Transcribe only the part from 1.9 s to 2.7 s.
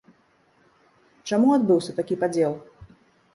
такі падзел?